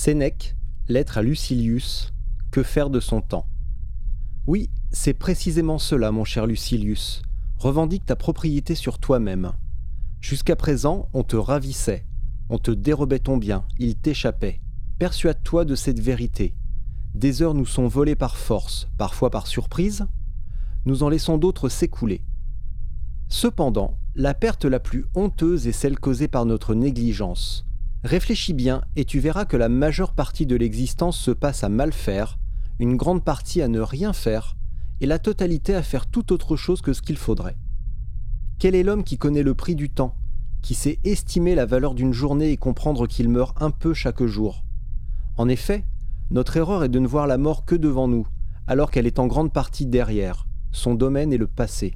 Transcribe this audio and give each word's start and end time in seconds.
Sénèque, 0.00 0.54
lettre 0.86 1.18
à 1.18 1.22
Lucilius, 1.22 2.12
que 2.52 2.62
faire 2.62 2.88
de 2.88 3.00
son 3.00 3.20
temps? 3.20 3.48
Oui, 4.46 4.70
c'est 4.92 5.12
précisément 5.12 5.80
cela, 5.80 6.12
mon 6.12 6.22
cher 6.22 6.46
Lucilius. 6.46 7.22
Revendique 7.56 8.06
ta 8.06 8.14
propriété 8.14 8.76
sur 8.76 9.00
toi-même. 9.00 9.54
Jusqu'à 10.20 10.54
présent, 10.54 11.08
on 11.14 11.24
te 11.24 11.34
ravissait, 11.34 12.06
on 12.48 12.58
te 12.58 12.70
dérobait 12.70 13.18
ton 13.18 13.38
bien, 13.38 13.64
il 13.80 13.96
t'échappait. 13.96 14.60
Persuade-toi 15.00 15.64
de 15.64 15.74
cette 15.74 15.98
vérité. 15.98 16.54
Des 17.16 17.42
heures 17.42 17.54
nous 17.54 17.66
sont 17.66 17.88
volées 17.88 18.14
par 18.14 18.36
force, 18.36 18.86
parfois 18.98 19.30
par 19.30 19.48
surprise. 19.48 20.06
Nous 20.86 21.02
en 21.02 21.08
laissons 21.08 21.38
d'autres 21.38 21.68
s'écouler. 21.68 22.22
Cependant, 23.26 23.98
la 24.14 24.32
perte 24.32 24.64
la 24.64 24.78
plus 24.78 25.06
honteuse 25.16 25.66
est 25.66 25.72
celle 25.72 25.98
causée 25.98 26.28
par 26.28 26.46
notre 26.46 26.76
négligence. 26.76 27.67
Réfléchis 28.04 28.54
bien 28.54 28.82
et 28.94 29.04
tu 29.04 29.18
verras 29.18 29.44
que 29.44 29.56
la 29.56 29.68
majeure 29.68 30.12
partie 30.12 30.46
de 30.46 30.54
l'existence 30.54 31.18
se 31.18 31.32
passe 31.32 31.64
à 31.64 31.68
mal 31.68 31.92
faire, 31.92 32.38
une 32.78 32.96
grande 32.96 33.24
partie 33.24 33.60
à 33.60 33.68
ne 33.68 33.80
rien 33.80 34.12
faire, 34.12 34.56
et 35.00 35.06
la 35.06 35.18
totalité 35.18 35.74
à 35.74 35.82
faire 35.82 36.06
tout 36.06 36.32
autre 36.32 36.56
chose 36.56 36.80
que 36.80 36.92
ce 36.92 37.02
qu'il 37.02 37.16
faudrait. 37.16 37.56
Quel 38.58 38.74
est 38.74 38.82
l'homme 38.84 39.04
qui 39.04 39.18
connaît 39.18 39.42
le 39.42 39.54
prix 39.54 39.74
du 39.74 39.90
temps, 39.90 40.16
qui 40.62 40.74
sait 40.74 40.98
estimer 41.04 41.54
la 41.54 41.66
valeur 41.66 41.94
d'une 41.94 42.12
journée 42.12 42.50
et 42.50 42.56
comprendre 42.56 43.06
qu'il 43.06 43.28
meurt 43.28 43.60
un 43.60 43.70
peu 43.70 43.94
chaque 43.94 44.22
jour? 44.24 44.64
En 45.36 45.48
effet, 45.48 45.84
notre 46.30 46.56
erreur 46.56 46.84
est 46.84 46.88
de 46.88 46.98
ne 46.98 47.06
voir 47.06 47.26
la 47.26 47.38
mort 47.38 47.64
que 47.64 47.74
devant 47.74 48.06
nous, 48.06 48.28
alors 48.66 48.90
qu'elle 48.90 49.06
est 49.06 49.18
en 49.18 49.26
grande 49.26 49.52
partie 49.52 49.86
derrière, 49.86 50.46
son 50.70 50.94
domaine 50.94 51.32
est 51.32 51.38
le 51.38 51.46
passé. 51.46 51.94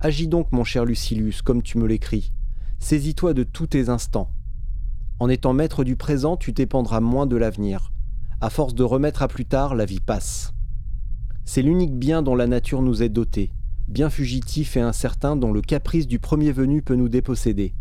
Agis 0.00 0.28
donc, 0.28 0.52
mon 0.52 0.64
cher 0.64 0.84
Lucilius, 0.84 1.40
comme 1.40 1.62
tu 1.62 1.78
me 1.78 1.86
l'écris. 1.86 2.32
Saisis-toi 2.78 3.32
de 3.32 3.44
tous 3.44 3.68
tes 3.68 3.88
instants. 3.88 4.30
En 5.18 5.30
étant 5.30 5.54
maître 5.54 5.82
du 5.82 5.96
présent, 5.96 6.36
tu 6.36 6.52
t'épandras 6.52 7.00
moins 7.00 7.26
de 7.26 7.36
l'avenir. 7.36 7.90
À 8.42 8.50
force 8.50 8.74
de 8.74 8.82
remettre 8.82 9.22
à 9.22 9.28
plus 9.28 9.46
tard, 9.46 9.74
la 9.74 9.86
vie 9.86 10.00
passe. 10.00 10.52
C'est 11.46 11.62
l'unique 11.62 11.98
bien 11.98 12.20
dont 12.20 12.34
la 12.34 12.46
nature 12.46 12.82
nous 12.82 13.02
est 13.02 13.08
dotée, 13.08 13.50
bien 13.88 14.10
fugitif 14.10 14.76
et 14.76 14.80
incertain 14.80 15.34
dont 15.36 15.52
le 15.52 15.62
caprice 15.62 16.06
du 16.06 16.18
premier 16.18 16.52
venu 16.52 16.82
peut 16.82 16.96
nous 16.96 17.08
déposséder. 17.08 17.74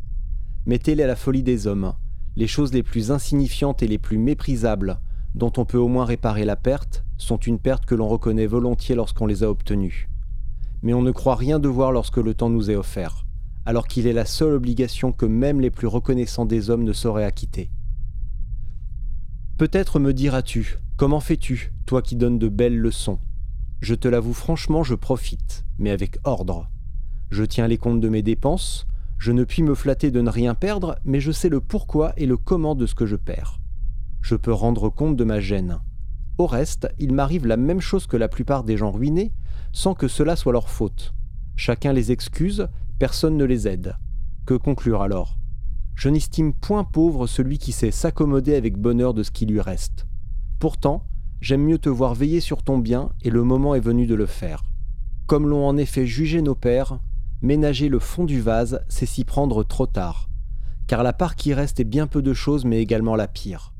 Mettez-les 0.66 1.04
à 1.04 1.08
la 1.08 1.18
folie 1.18 1.44
des 1.44 1.68
hommes, 1.68 1.94
les 2.38 2.48
choses 2.48 2.74
les 2.74 2.84
plus 2.84 3.12
insignifiantes 3.12 3.84
et 3.84 3.88
les 3.88 3.98
plus 3.98 4.18
méprisables, 4.18 5.02
dont 5.34 5.52
on 5.58 5.66
peut 5.66 5.78
au 5.78 5.90
moins 5.90 6.06
réparer 6.06 6.46
la 6.46 6.56
perte, 6.56 7.04
sont 7.18 7.38
une 7.38 7.60
perte 7.60 7.86
que 7.86 7.96
l'on 7.96 8.08
reconnaît 8.08 8.46
volontiers 8.46 8.96
lorsqu'on 8.96 9.26
les 9.26 9.44
a 9.44 9.50
obtenues. 9.50 10.08
Mais 10.84 10.94
on 10.94 11.02
ne 11.02 11.12
croit 11.12 11.36
rien 11.36 11.60
devoir 11.60 11.92
lorsque 11.92 12.18
le 12.18 12.34
temps 12.34 12.50
nous 12.50 12.72
est 12.72 12.76
offert 12.76 13.25
alors 13.66 13.88
qu'il 13.88 14.08
est 14.08 14.14
la 14.14 14.26
seule 14.26 14.54
obligation 14.54 15.12
que 15.12 15.26
même 15.26 15.60
les 15.60 15.72
plus 15.72 15.88
reconnaissants 15.88 16.46
des 16.46 16.70
hommes 16.70 16.84
ne 16.84 16.94
sauraient 16.94 17.26
acquitter. 17.26 17.72
Peut-être 19.58 20.00
me 20.00 20.14
diras-tu, 20.14 20.78
comment 20.98 21.20
fais-tu, 21.20 21.74
toi 21.86 22.02
qui 22.02 22.16
donnes 22.16 22.40
de 22.40 22.50
belles 22.50 22.78
leçons? 22.78 23.20
Je 23.82 23.96
te 23.96 24.08
l'avoue 24.08 24.34
franchement, 24.34 24.84
je 24.84 24.96
profite, 24.96 25.66
mais 25.78 25.92
avec 25.92 26.18
ordre. 26.24 26.70
Je 27.32 27.44
tiens 27.44 27.68
les 27.68 27.78
comptes 27.78 28.02
de 28.02 28.10
mes 28.10 28.22
dépenses, 28.22 28.86
je 29.18 29.32
ne 29.32 29.44
puis 29.44 29.64
me 29.64 29.76
flatter 29.76 30.12
de 30.12 30.22
ne 30.22 30.30
rien 30.30 30.56
perdre, 30.56 30.98
mais 31.06 31.20
je 31.20 31.32
sais 31.32 31.50
le 31.50 31.62
pourquoi 31.62 32.14
et 32.18 32.26
le 32.26 32.38
comment 32.38 32.76
de 32.76 32.86
ce 32.86 32.96
que 32.96 33.06
je 33.06 33.16
perds. 33.16 33.60
Je 34.22 34.36
peux 34.36 34.54
rendre 34.54 34.90
compte 34.90 35.16
de 35.16 35.24
ma 35.24 35.40
gêne. 35.40 35.80
Au 36.38 36.48
reste, 36.48 36.90
il 37.00 37.14
m'arrive 37.14 37.48
la 37.48 37.58
même 37.58 37.80
chose 37.80 38.08
que 38.08 38.18
la 38.18 38.28
plupart 38.28 38.64
des 38.64 38.76
gens 38.76 38.92
ruinés, 38.92 39.32
sans 39.72 39.94
que 39.94 40.08
cela 40.08 40.36
soit 40.36 40.52
leur 40.52 40.70
faute. 40.70 41.14
Chacun 41.56 41.94
les 41.94 42.12
excuse, 42.12 42.68
personne 43.00 43.38
ne 43.38 43.46
les 43.46 43.68
aide. 43.68 43.96
Que 44.46 44.54
conclure 44.54 45.02
alors? 45.02 45.38
Je 45.96 46.10
n'estime 46.10 46.54
point 46.54 46.84
pauvre 46.84 47.28
celui 47.28 47.58
qui 47.58 47.72
sait 47.72 47.92
s'accommoder 47.92 48.56
avec 48.56 48.78
bonheur 48.78 49.14
de 49.14 49.24
ce 49.24 49.32
qui 49.32 49.46
lui 49.46 49.62
reste. 49.62 50.08
Pourtant, 50.60 51.04
j'aime 51.42 51.64
mieux 51.64 51.78
te 51.78 51.90
voir 51.90 52.16
veiller 52.16 52.40
sur 52.40 52.64
ton 52.64 52.78
bien, 52.78 53.10
et 53.22 53.30
le 53.30 53.44
moment 53.44 53.76
est 53.76 53.82
venu 53.82 54.08
de 54.08 54.16
le 54.16 54.26
faire. 54.26 54.64
Comme 55.28 55.48
l'ont 55.48 55.68
en 55.68 55.78
effet 55.78 56.06
jugé 56.06 56.42
nos 56.42 56.56
pères, 56.56 57.00
ménager 57.42 57.90
le 57.90 58.00
fond 58.00 58.26
du 58.26 58.42
vase, 58.42 58.82
c'est 58.88 59.06
s'y 59.06 59.26
prendre 59.26 59.64
trop 59.64 59.88
tard. 59.88 60.30
Car 60.88 61.04
la 61.04 61.14
part 61.14 61.36
qui 61.36 61.54
reste 61.54 61.80
est 61.80 61.86
bien 61.86 62.08
peu 62.08 62.22
de 62.22 62.34
choses, 62.34 62.66
mais 62.66 62.82
également 62.82 63.16
la 63.16 63.28
pire. 63.28 63.74